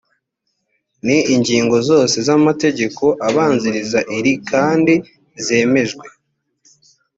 [1.05, 4.93] ni ingingo zose z’amategeko abanziriza iri kandi
[5.45, 6.05] zemejwe